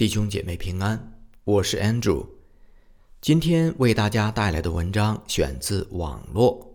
[0.00, 2.26] 弟兄姐妹平安，我是 Andrew。
[3.20, 6.72] 今天为大家带来的文章选自网络，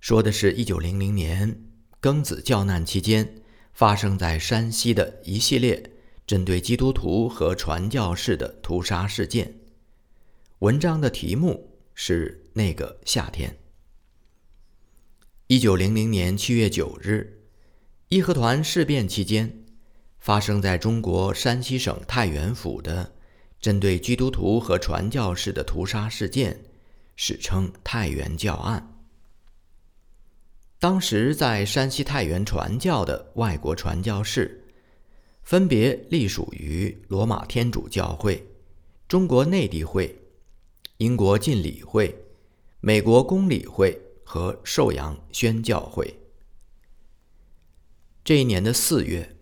[0.00, 1.60] 说的是一九零零年
[2.00, 3.42] 庚子教难期间
[3.74, 5.90] 发生在山西的一系列
[6.26, 9.56] 针对基督徒和传教士的屠杀事件。
[10.60, 13.50] 文章的题目是《那个夏天》。
[15.48, 17.42] 一九零零年七月九日，
[18.08, 19.63] 义和团事变期间，
[20.24, 23.12] 发生在中国山西省太原府的
[23.60, 26.58] 针对基督徒和传教士的屠杀事件，
[27.14, 29.04] 史称“太原教案”。
[30.80, 34.64] 当时在山西太原传教的外国传教士，
[35.42, 38.42] 分别隶属于罗马天主教会、
[39.06, 40.18] 中国内地会、
[40.96, 42.16] 英国浸礼会、
[42.80, 44.00] 美国公理会。
[44.26, 46.18] 和寿阳宣教会。
[48.24, 49.33] 这一年的四月，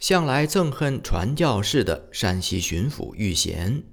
[0.00, 3.84] 向来憎恨传教士的山西巡抚玉贤，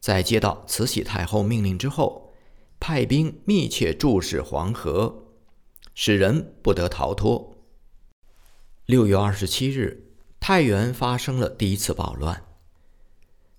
[0.00, 2.32] 在接到慈禧太后命令之后，
[2.78, 5.24] 派兵密切注视黄河，
[5.94, 7.56] 使人不得逃脱。
[8.86, 12.44] 六月二十七日，太原发生了第一次暴乱，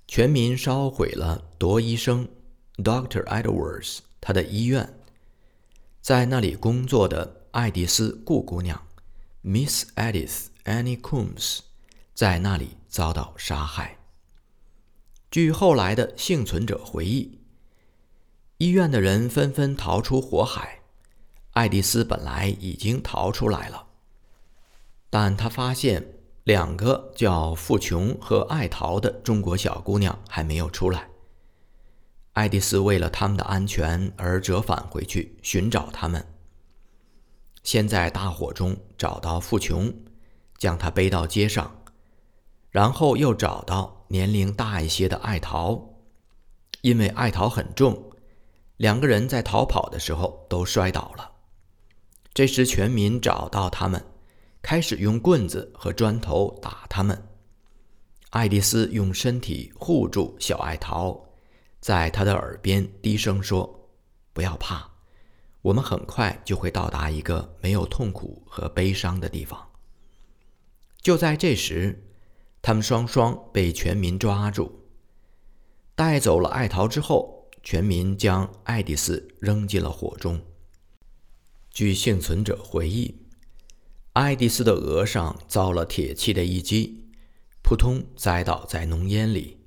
[0.08, 2.30] 全民烧毁了夺医生
[2.78, 4.98] Doctor Edwards 他的医院。
[6.02, 8.88] 在那里工作的爱迪丝顾姑娘
[9.42, 11.60] ，Miss Edith Annie Coombs，
[12.14, 13.98] 在那里遭到杀害。
[15.32, 17.40] 据后来的幸存者回忆，
[18.58, 20.82] 医院的人纷纷逃出火海。
[21.54, 23.88] 爱丽丝本来已经逃出来了，
[25.10, 26.04] 但她发现
[26.44, 31.10] 两个叫富琼和爱桃的中国小姑娘还没有出来。
[32.34, 36.26] 爱丽丝为了他们的安全而折返回去寻找他们。
[37.64, 39.94] 先在大火中找到富琼，
[40.58, 41.83] 将她背到街上，
[42.74, 45.94] 然后又找到年龄大一些的爱桃。
[46.82, 48.12] 因为爱桃很重，
[48.78, 51.32] 两个人在逃跑的时候都摔倒了。
[52.34, 54.04] 这时全民找到他们，
[54.64, 57.30] 开始用棍子和砖头打他们。
[58.32, 61.30] 爱丽丝用身体护住小爱桃。
[61.80, 63.88] 在他的耳边低声说
[64.34, 64.90] ：“不要怕，
[65.62, 69.70] 我们很快就会到达一个没有痛苦和悲伤的地方。”
[71.04, 72.02] 就在这时，
[72.64, 74.86] 他们双双被全民抓住，
[75.96, 80.40] 带走了爱桃之后，全民将爱迪丝扔进了火中。
[81.70, 83.20] 据幸存者回忆，
[84.14, 87.04] 爱迪丝的额上遭了铁器的一击，
[87.62, 89.58] 扑通栽倒在浓烟里。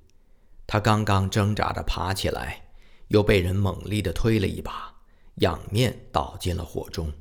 [0.66, 2.70] 他刚刚挣扎着爬起来，
[3.08, 4.94] 又被人猛力地推了一把，
[5.34, 7.12] 仰面倒进了火中。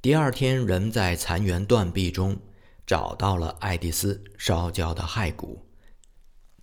[0.00, 2.38] 第二天，人在残垣断壁中
[2.86, 5.66] 找到了爱丽丝烧焦的骸骨，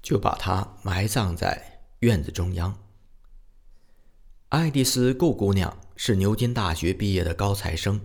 [0.01, 2.75] 就把她埋葬在院子中央。
[4.50, 8.01] 爱丽丝顾姑娘是牛津大学毕业的高材生，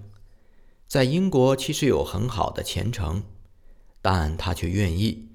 [0.87, 3.23] 在英国其实有很好的前程，
[4.03, 5.31] 但她却愿意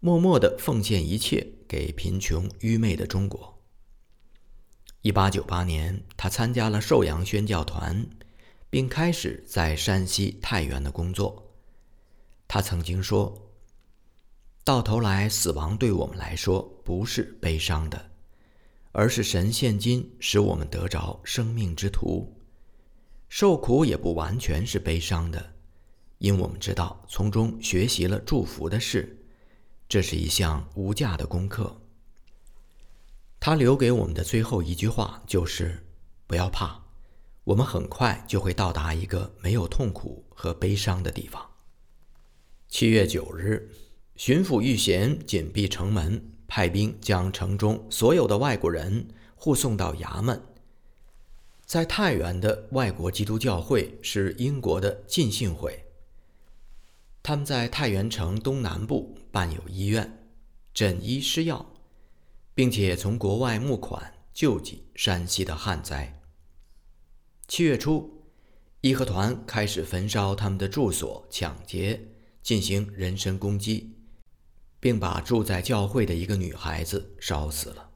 [0.00, 1.54] 默默地奉献一切。
[1.68, 3.60] 给贫穷愚昧的中国。
[5.02, 8.06] 一八九八年，他参加了寿阳宣教团，
[8.70, 11.45] 并开始在山西太原的工作。
[12.48, 13.50] 他曾经说
[14.64, 18.10] ：“到头来，死亡对我们来说不是悲伤的，
[18.92, 22.32] 而是神现今使我们得着生命之途。
[23.28, 25.54] 受苦也不完全是悲伤的，
[26.18, 29.12] 因我们知道从中学习了祝福的事。”
[29.88, 31.80] 这是一项无价的功课。
[33.38, 35.86] 他留给我们的最后一句话就是
[36.26, 36.82] ：“不要怕，
[37.44, 41.50] 我们很快就会到达一个没有痛苦和悲伤的地方。”
[42.78, 43.70] 七月九日，
[44.16, 50.38] 巡抚玉贤紧闭城门，派兵将城中所有的外国人护送到衙门。
[51.64, 55.86] 在太原的外国基督教会是英国的浸信会。
[57.22, 60.28] 他们在太原城东南部办有医院，
[60.74, 61.64] 诊医施药，
[62.54, 66.20] 并且从国外募款救济山西的旱灾。
[67.48, 68.20] 七月初，
[68.82, 72.08] 义和团开始焚烧他们的住所，抢劫，
[72.46, 73.96] 进行人身攻击，
[74.78, 77.90] 并把住在教会的一个女孩子烧死了。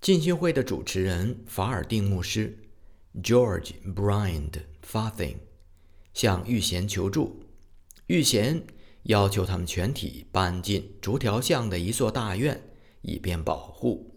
[0.00, 2.56] 浸信会的主持人法尔定牧师
[3.20, 5.40] George Bryant f a t h i n g
[6.14, 7.42] 向玉贤求助。
[8.06, 8.64] 玉贤
[9.02, 12.62] 要求他们全体搬进竹条巷的一座大院，
[13.02, 14.14] 以便保护。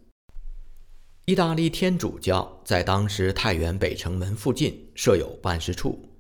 [1.26, 6.11] 意大利天主教在当时太原北城门附近设有办事处，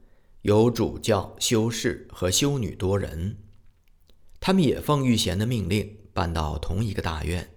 [0.41, 3.37] 有主教、修士和修女多人。
[4.39, 7.51] 他们也奉玉贤的命令搬到同一个大院。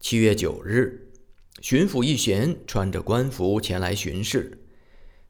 [0.00, 1.12] 七月九日，
[1.60, 4.64] 巡抚玉贤穿着官服前来巡视，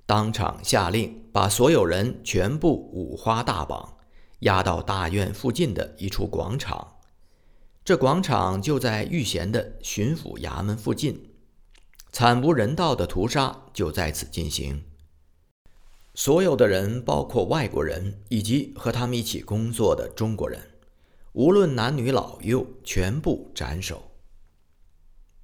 [0.07, 3.97] 当场下令把所有人全部五花大绑，
[4.41, 6.99] 押到大院附近的一处广场。
[7.85, 11.35] 这广场就在玉贤的巡抚衙门附近。
[12.13, 14.85] 惨无人道的屠杀就在此进行。
[16.15, 20.61] 所有的人，包括外国人以及和他们一起工作的中国人，
[21.33, 24.13] 无论男女老幼，全部斩首。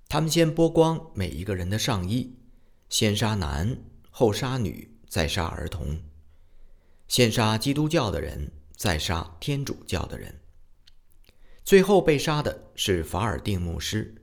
[0.08, 2.36] 他们先剥光每一个人的上衣，
[2.88, 3.76] 先杀男，
[4.10, 5.96] 后杀女，再杀儿童；
[7.08, 10.40] 先杀基督教的人，再杀天主教的人。
[11.64, 14.14] 最后被杀的是法尔定牧师。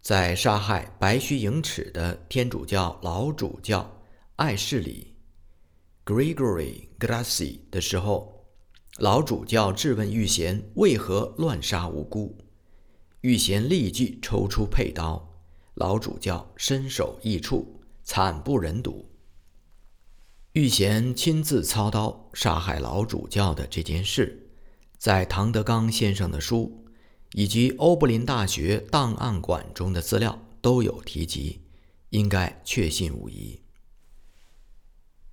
[0.00, 3.95] 在杀害白须迎齿的天主教老主教
[4.36, 5.14] 爱世里
[6.04, 8.46] （Gregory Grassi） 的时候，
[8.98, 12.36] 老主教质问玉贤为何乱杀无辜。
[13.22, 15.26] 玉贤立即抽出佩刀，
[15.72, 19.10] 老主教身首异处，惨不忍睹。
[20.52, 24.50] 玉贤亲自操刀杀害老主教的这件事，
[24.98, 26.84] 在唐德刚先生的书。
[27.32, 31.60] 以及欧柏林大学档案馆中的资料都有提及，
[32.10, 33.60] 应该确信无疑。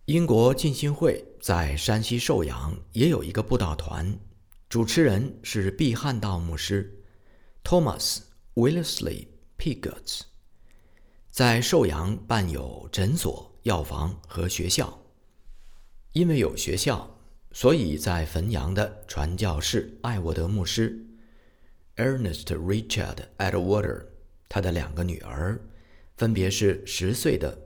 [0.08, 4.20] 英国浸信会在山西寿阳也有一个布道团，
[4.68, 7.02] 主持人是毕汉道牧师
[7.64, 8.18] Thomas
[8.56, 9.28] Wellesley
[9.58, 10.24] Pigott，
[11.32, 15.06] 在寿阳办有诊所、药房和学校。
[16.12, 17.18] 因为有学校，
[17.54, 21.02] 所以在汾阳的传教士艾沃德牧师。
[21.96, 24.08] Ernest Richard Edwater）
[24.50, 25.62] 他的两个女儿，
[26.18, 27.58] 分别是十岁的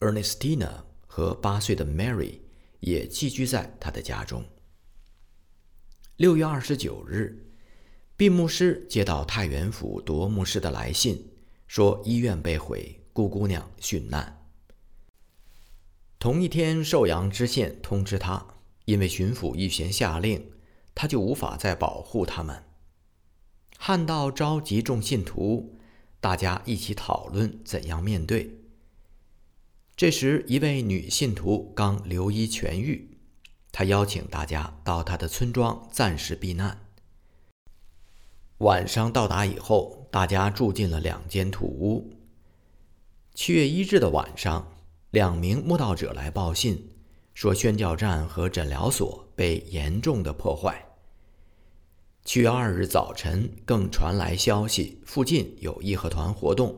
[0.00, 0.82] Ernestina
[1.14, 2.40] 和八岁的 Mary，
[2.80, 4.44] 也寄居在他的家中。
[6.16, 7.52] 六月二十九日，
[8.16, 11.30] 毕牧师接到太原府夺牧师的来信，
[11.68, 14.44] 说医院被毁，顾姑娘殉难。
[16.18, 18.44] 同一天，寿阳知县通知他，
[18.84, 20.50] 因为巡抚预先下令，
[20.96, 22.64] 他就无法再保护他们。
[23.78, 25.78] 汉道召集众信徒，
[26.20, 28.63] 大家一起讨论怎样面对。
[29.96, 33.16] 这时，一位女信徒刚留医痊愈，
[33.70, 36.80] 她邀请大家到她的村庄暂时避难。
[38.58, 42.12] 晚上到达以后，大家住进了两间土屋。
[43.34, 44.72] 七月一日的晚上，
[45.12, 46.90] 两名慕道者来报信，
[47.32, 50.84] 说宣教站和诊疗所被严重的破坏。
[52.24, 56.76] 七月二日早晨，更传来消息，附近有义和团活动。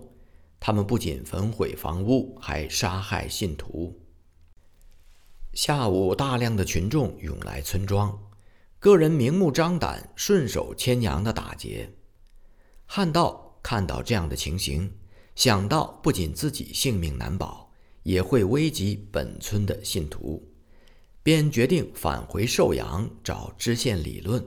[0.59, 4.01] 他们不仅焚毁房屋，还杀害信徒。
[5.53, 8.19] 下午，大量的群众涌来村庄，
[8.79, 11.91] 个人明目张胆、顺手牵羊的打劫。
[12.85, 14.93] 汉道看到这样的情形，
[15.35, 17.71] 想到不仅自己性命难保，
[18.03, 20.47] 也会危及本村的信徒，
[21.23, 24.45] 便决定返回寿阳找知县理论。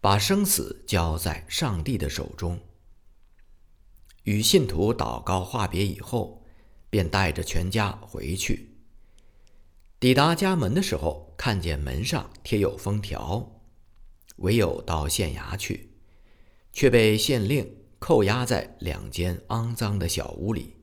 [0.00, 2.56] 把生死交在上帝的手中。
[4.28, 6.44] 与信徒祷告话别以后，
[6.90, 8.76] 便带着全家回去。
[9.98, 13.62] 抵达家门的时候，看见门上贴有封条，
[14.36, 15.92] 唯有到县衙去，
[16.74, 20.76] 却被县令扣押在两间肮脏的小屋里。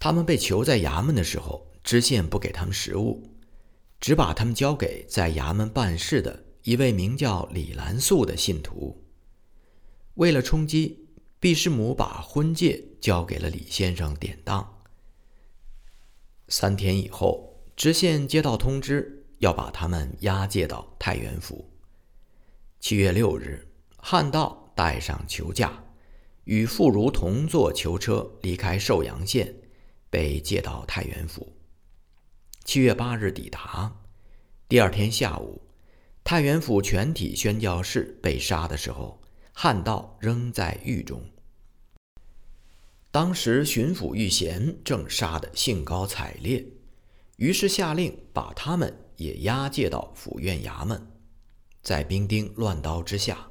[0.00, 3.22] 他们被囚在衙门的时候，知县不给他们食物，
[4.00, 6.42] 只把他们交给在衙门办事的。
[6.64, 9.04] 一位名叫李兰素的信徒，
[10.14, 11.01] 为了充饥，
[11.42, 14.84] 毕师母把婚戒交给了李先生典当。
[16.46, 21.68] 三天以后，知县接到通知，要把他们押解到太原府。
[22.78, 25.82] 七月六日，汉道带上囚架，
[26.44, 29.52] 与妇孺同坐囚车离开寿阳县，
[30.08, 31.52] 被接到太原府。
[32.62, 33.92] 七月八日抵达，
[34.68, 35.60] 第二天下午。
[36.22, 39.20] 太原府全体宣教士被杀的时候，
[39.52, 41.20] 汉道仍在狱中。
[43.12, 46.66] 当时巡抚玉贤正杀得兴高采烈，
[47.36, 51.06] 于是下令把他们也押解到府院衙门。
[51.82, 53.50] 在兵丁乱刀之下，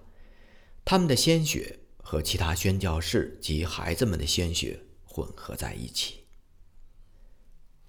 [0.83, 6.25] 他们的鲜血和其他宣教士及孩子们的鲜血混合在一起。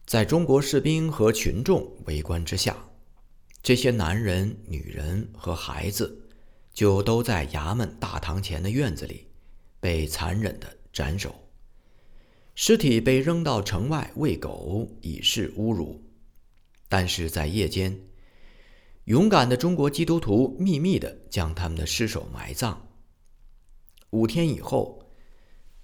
[0.04, 2.76] 在中国士兵和群众围观之下。
[3.62, 6.28] 这些男人、女人和孩子，
[6.74, 9.28] 就都在衙门大堂前的院子里，
[9.78, 11.41] 被残忍的斩首，
[12.54, 16.02] 尸体被扔到城外喂狗，以示侮辱。
[16.88, 17.98] 但是在夜间，
[19.04, 22.88] 勇敢的中国基督徒秘密地将他们的尸首埋葬。
[24.10, 25.10] 五天以后，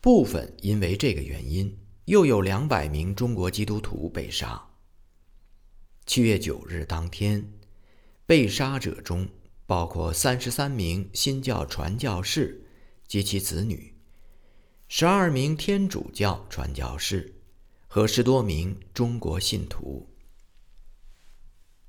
[0.01, 4.63] 部分因为这个原因，又有两百名中国基督徒被杀。
[6.05, 7.55] 七月九日当天，
[8.27, 9.27] 被杀者中
[9.67, 12.67] 包括三十三名新教传教士
[13.07, 13.95] 及其子女，
[14.91, 17.35] 十二名天主教传教士
[17.87, 20.09] 和十多名中国信徒。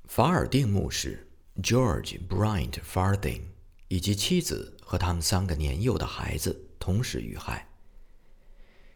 [0.04, 1.26] 法尔定牧师
[1.62, 3.40] George Bryant Farthing
[3.88, 7.70] 以及妻子和他们三个年幼的孩子同时遇害。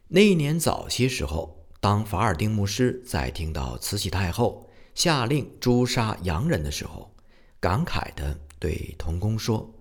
[0.09, 7.11] 那一年早些时候，当法尔定牧师在听到慈禧太后下令诛杀洋人的时候，
[7.59, 9.75] 感慨地对童工说：“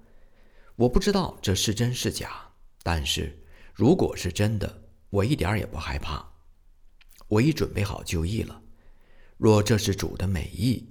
[0.78, 2.54] 我不知道这是真是假，
[2.84, 3.43] 但是
[3.74, 6.34] 如果是真的，我一点也不害怕。
[7.28, 8.62] 我已准备好就义了。
[9.38, 10.90] 若这是主的美意。”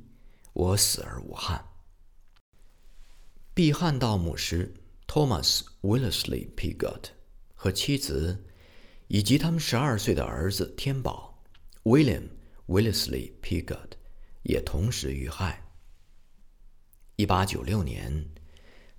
[0.55, 1.65] 我死而无憾。
[3.55, 4.75] 毕汉道牧师
[5.07, 7.05] Thomas Willesley Pigott
[7.55, 8.45] 和妻子
[9.09, 11.43] 以及他们十二岁的儿子天宝
[11.85, 12.29] William
[12.67, 13.93] Willesley Pigott
[14.43, 15.73] 也同时遇害。
[17.17, 18.29] 一八九六年，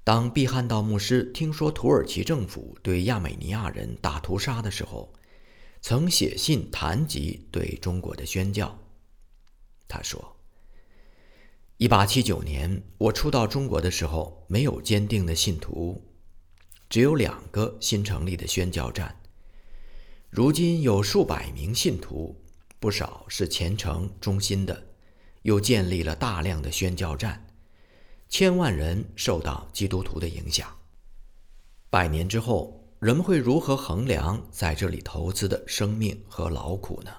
[0.04, 5.14] 当毕汉道牧师听说土耳其政府对亚美尼亚人大屠杀的时候，
[5.82, 8.78] 曾写信谈及对中国的宣教。
[9.88, 10.36] 他说。
[11.78, 16.02] 一八七九年，我初到中国的时候，没有坚定的信徒，
[16.88, 19.20] 只有两个新成立的宣教站。
[20.30, 22.42] 如今有数百名信徒，
[22.80, 24.88] 不少是虔诚忠心的，
[25.42, 27.43] 又建立了大量的宣教站，
[28.34, 30.68] 千万人受到基督徒的影响。
[31.92, 37.12] 百年之后，人们会如何衡量在这里投资的生命和劳苦呢？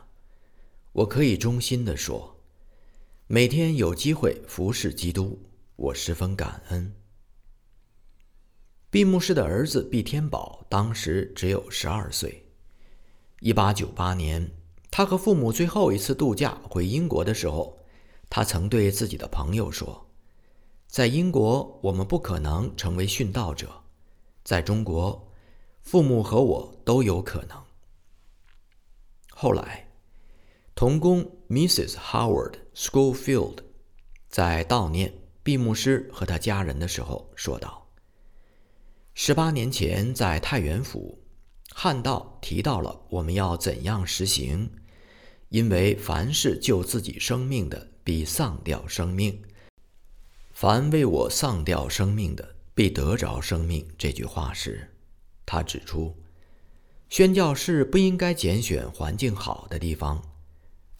[0.90, 2.42] 我可以衷心地说。
[3.28, 5.40] 每天有机会服侍基督，
[5.76, 6.92] 我十分感恩。
[8.90, 12.44] 毕牧师的儿子毕天宝当时只有十二岁。
[13.38, 14.50] 一八九八年，
[14.90, 17.78] 他和父母最后一次度假回英国的时候，
[18.28, 20.03] 他曾对自己的朋友说
[20.94, 23.66] ：“在英国，我们不可能成为殉道者；
[24.44, 25.28] 在中国，
[25.82, 27.60] 父母和我都有可能。”
[29.34, 29.88] 后来。
[30.76, 31.96] 童工 Mrs.
[31.96, 33.58] Howard Schoolfield
[34.28, 37.88] 在悼念毕牧师和他家人的时候说道
[39.14, 41.18] ：“十八年前在太原府，
[41.72, 44.70] 汉道提到了我们要怎样实行，
[45.48, 49.32] 因为凡是救自己生命的，必丧掉生命；
[50.54, 54.90] 凡为我丧掉生命的，必得着生命。”这句话时，
[55.44, 56.16] 他指出，
[57.10, 60.22] 宣教士不应该拣选环境好的地方。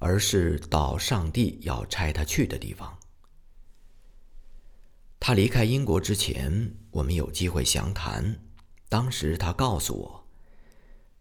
[0.01, 2.99] 而是到上帝要差他去的地方。
[5.19, 8.39] 他离开英国之前，我们有机会详谈。
[8.91, 10.27] 当时他告诉我，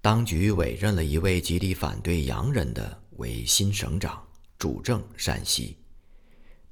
[0.02, 4.22] 当局委任了一位极力反对洋人的为新省长，
[4.60, 5.78] 主政山西，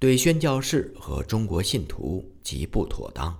[0.01, 3.39] 对宣教士和中国信徒极不妥当。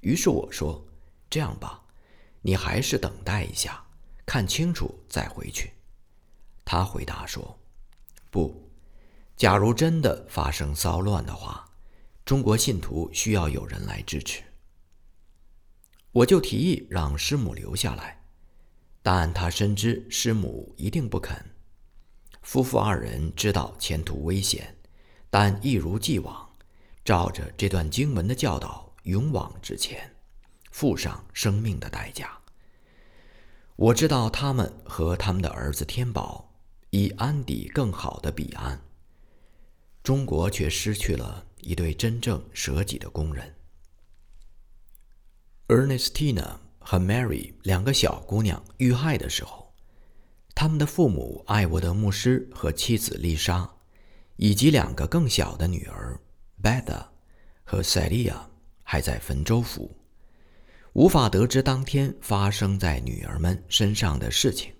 [0.00, 0.82] 于是我说
[1.28, 1.82] ：“这样吧，
[2.40, 3.84] 你还是等待一下，
[4.24, 5.70] 看清楚再回去。”
[6.64, 7.60] 他回答说
[8.32, 8.66] ：“不，
[9.36, 11.68] 假如真的发生骚乱的话，
[12.24, 14.42] 中国信徒需要有人来支持。
[16.12, 18.24] 我就提议让师母留下来，
[19.02, 21.44] 但他深知师母一定不肯。
[22.40, 24.74] 夫妇二人知道前途危险，
[25.32, 26.46] 但一如既往，
[27.02, 30.14] 照着这段经文的教导，勇往直前，
[30.70, 32.38] 付上生命的代价。
[33.76, 36.50] 我知道他们和他们的儿子天宝。”
[36.94, 38.78] 以安抵更好的彼岸，
[40.02, 43.54] 中国却失去了一对真正舍己的工人。
[45.68, 49.72] Ernestina 和 Mary 两个小姑娘遇害的时候，
[50.54, 53.74] 他们的父母艾沃德牧师和妻子丽莎，
[54.42, 56.20] 以及两个更小的女儿
[56.60, 57.08] b e t a
[57.62, 58.34] 和 Celia
[58.82, 59.96] 还在汾州府，
[60.94, 64.74] 无法得知当天发生在女儿们身上的事情。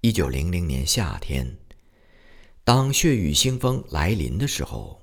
[0.00, 1.58] 一九零零年夏天，
[2.64, 5.02] 当血雨腥风来临的时候，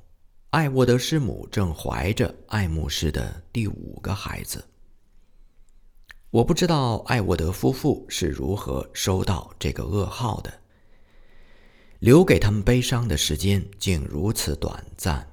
[0.50, 4.68] 艾沃德师母正怀着爱慕斯的第五个孩子。
[6.32, 10.61] 我不知道艾沃德夫妇是如何收到这个噩耗的。
[12.02, 15.30] 留给他们悲伤的时间竟如此短暂，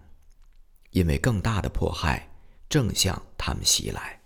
[0.91, 2.31] 因为更大的迫害
[2.69, 4.21] 正向他们袭来。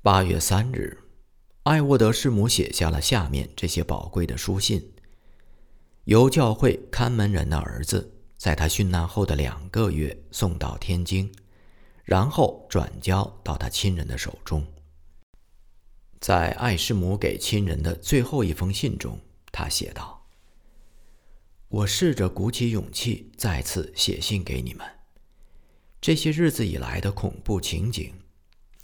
[0.00, 0.96] 八月三日。
[1.64, 4.92] 艾沃德师母写下了下面这些宝贵的书信：
[6.04, 11.32] 由教会看门人的儿子在他殉难后的两个月送到天津，
[12.04, 14.64] 然后转交到他亲人的手中。
[16.20, 19.18] 在艾师母给亲人的最后一封信中，
[19.52, 20.26] 他写道
[21.68, 24.84] ：“我试着鼓起勇气再次写信给你们。
[26.00, 28.12] 这些日子以来的恐怖情景，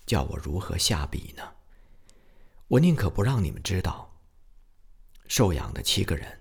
[0.06, 1.42] 叫我如何下笔呢？
[2.68, 4.20] 我宁可不让你们知道。
[5.26, 6.40] 受养的七个人，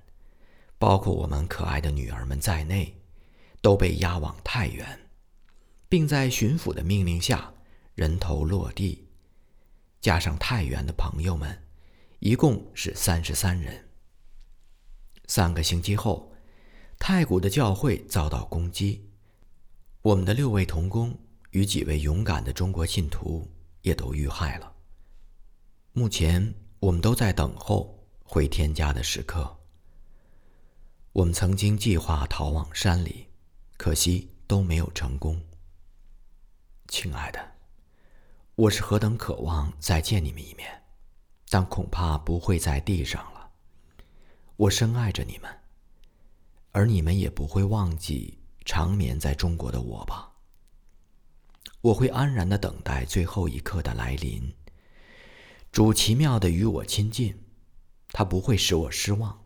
[0.77, 2.93] 包括我们可爱的女儿们在内。”
[3.59, 5.09] 都被押往太原，
[5.89, 7.51] 并在巡抚的命令下
[7.95, 9.09] 人头落地，
[9.99, 11.63] 加上太原的朋友们，
[12.19, 13.86] 一共是三十三人。
[15.27, 16.33] 三个星期后，
[16.97, 19.07] 太谷的教会遭到攻击，
[20.01, 21.17] 我们的六位童工
[21.51, 23.47] 与几位勇敢的中国信徒
[23.81, 24.73] 也都遇害了。
[25.93, 29.57] 目前，我们都在等候回天家的时刻。
[31.13, 33.27] 我们曾经计划逃往山里。
[33.79, 35.39] 可惜都没有成功。
[36.87, 37.39] 亲爱的，
[38.55, 40.81] 我是何等渴望再见你们一面，
[41.47, 43.36] 但恐怕不会在地上了。
[44.57, 45.49] 我深爱着你们，
[46.71, 50.31] 而你们也不会忘记长眠在中国的我吧？
[51.81, 54.53] 我会安然的等待最后一刻的来临。
[55.71, 57.37] 主奇妙的与我亲近，
[58.09, 59.45] 他不会使我失望。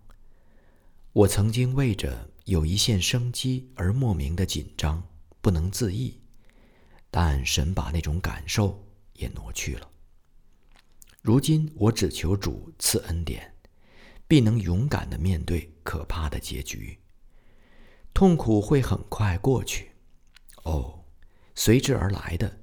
[1.13, 2.27] 我曾经为着。
[2.45, 5.01] 有一线生机而莫名的紧张，
[5.41, 6.19] 不能自抑，
[7.11, 9.87] 但神把那种感受也挪去了。
[11.21, 13.53] 如今我只求主赐恩典，
[14.31, 16.97] 必能勇敢的面对可怕的结局。
[18.13, 19.91] 痛苦会很快过去，
[20.63, 21.03] 哦，
[21.53, 22.59] 随之而来的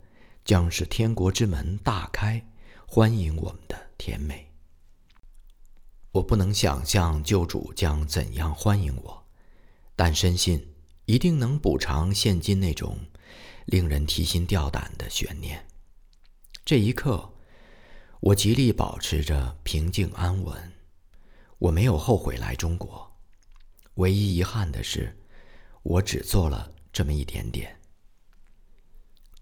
[0.46, 2.42] 将是天国之门大开，
[2.86, 4.50] 欢迎我们的甜美。
[6.12, 9.26] 我不能想象救主将怎样欢迎我。
[9.94, 12.96] 但深信一定能补偿现今那种
[13.66, 15.66] 令人提心吊胆的悬念。
[16.64, 17.34] 这一刻，
[18.20, 20.72] 我极力保持着平静安稳。
[21.58, 23.16] 我没有后悔来中国，
[23.94, 25.18] 唯一遗憾的是，
[25.82, 27.80] 我只做了这么一点点。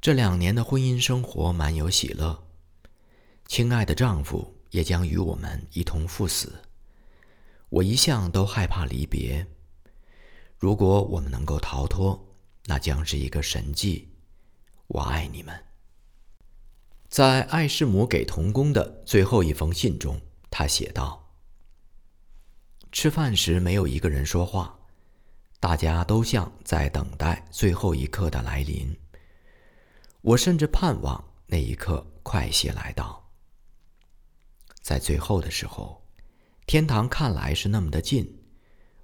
[0.01, 2.47] 这两年的婚姻生活满有喜乐，
[3.47, 6.63] 亲爱的丈夫也将与我们一同赴死。
[7.69, 9.47] 我一向都害怕离别。
[10.57, 14.09] 如果我们能够逃脱，那将是一个神迹。
[14.87, 15.65] 我爱你们。
[17.09, 21.26] 在爱师母给童工的最后一封信中，他写道
[22.99, 24.75] ：“吃饭时没有一个人说话，
[25.61, 28.97] 大家都像在等待最后一刻的来临。
[30.23, 33.23] 我甚至盼望那一刻快些来到。
[34.81, 36.03] 在最后的时候，
[36.65, 38.43] 天堂看来是那么的近。”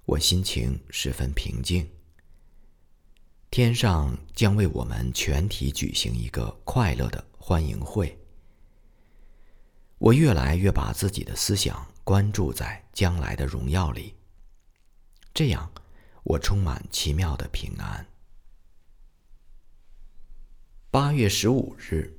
[0.05, 1.87] 我心情十分平静。
[3.51, 8.17] 天上将为我们全体举行一个快乐的欢迎会。
[9.99, 14.13] 我越来越把自己的思想关注在将来的荣耀里，
[15.33, 15.71] 这样
[16.23, 18.05] 我充满奇妙的平安。
[20.91, 22.13] 八月十五日，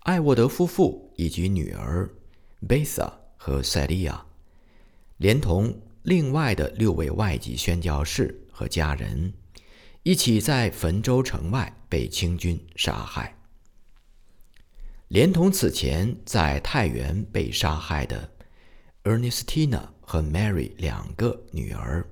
[0.00, 2.10] 艾沃德夫妇以及女儿
[2.68, 4.26] 贝萨和塞利亚，
[5.16, 5.74] 连同。
[6.04, 9.32] 另外的六位外籍宣教士和家人，
[10.02, 13.38] 一起在汾州城外被清军杀害，
[15.06, 18.28] 连同此前在太原被杀害的
[19.04, 22.06] Ernestina 和 Mary 两个女儿，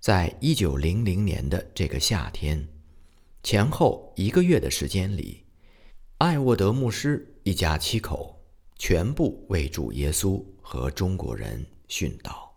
[0.00, 2.68] 在一九零零年的这个夏天，
[3.42, 5.42] 前后一个月的时间里，
[6.18, 8.38] 艾沃德牧师一家七口
[8.76, 12.49] 全部为主耶稣和中国人殉道。